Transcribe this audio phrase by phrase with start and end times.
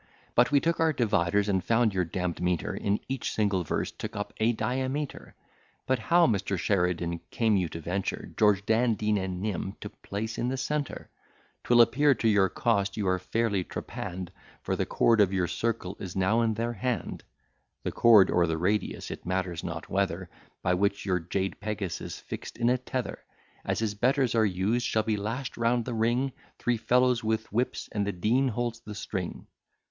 [0.33, 3.91] But we took our dividers, and found your d n'd metre, In each single verse,
[3.91, 5.35] took up a diameter.
[5.85, 6.57] But how, Mr.
[6.57, 11.11] Sheridan, came you to venture George, Dan, Dean, and Nim, to place in the centre?
[11.63, 14.31] 'Twill appear to your cost, you are fairly trepann'd,
[14.63, 17.23] For the chord of your circle is now in their hand.
[17.83, 20.31] The chord, or the radius, it matters not whether,
[20.63, 23.23] By which your jade Pegasus, fix'd in a tether,
[23.63, 27.87] As his betters are used, shall be lash'd round the ring, Three fellows with whips,
[27.91, 29.45] and the Dean holds the string.